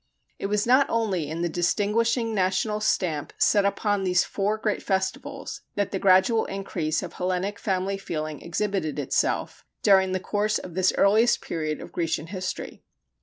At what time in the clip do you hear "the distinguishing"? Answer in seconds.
1.43-2.33